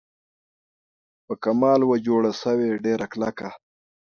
په 1.25 1.33
کمال 1.43 1.79
وه 1.85 1.95
جوړه 2.07 2.31
سوې 2.43 2.69
ډېره 2.85 3.05
کلکه 3.13 3.47